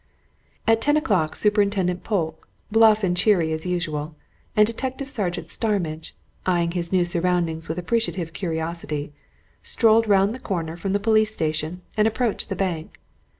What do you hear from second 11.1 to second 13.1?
station and approached the bank.